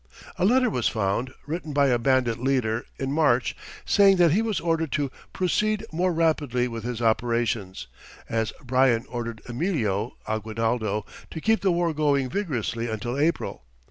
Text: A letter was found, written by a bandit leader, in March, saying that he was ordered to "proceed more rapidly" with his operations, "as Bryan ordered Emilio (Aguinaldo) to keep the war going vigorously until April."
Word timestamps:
A 0.39 0.45
letter 0.45 0.67
was 0.71 0.87
found, 0.87 1.31
written 1.45 1.73
by 1.73 1.89
a 1.89 1.99
bandit 1.99 2.39
leader, 2.39 2.85
in 2.97 3.11
March, 3.11 3.55
saying 3.85 4.17
that 4.17 4.31
he 4.31 4.41
was 4.41 4.59
ordered 4.59 4.91
to 4.93 5.11
"proceed 5.31 5.85
more 5.91 6.11
rapidly" 6.11 6.67
with 6.67 6.83
his 6.83 7.03
operations, 7.03 7.85
"as 8.27 8.51
Bryan 8.63 9.05
ordered 9.09 9.43
Emilio 9.47 10.17
(Aguinaldo) 10.27 11.05
to 11.29 11.39
keep 11.39 11.61
the 11.61 11.71
war 11.71 11.93
going 11.93 12.29
vigorously 12.31 12.89
until 12.89 13.15
April." 13.15 13.61